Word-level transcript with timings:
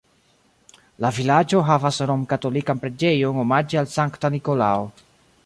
La 1.05 1.11
vilaĝo 1.17 1.61
havas 1.67 1.99
romkatolikan 2.13 2.81
preĝejon 2.87 3.39
omaĝe 3.45 3.83
al 3.83 3.93
Sankta 3.99 4.35
Nikolao. 4.39 4.91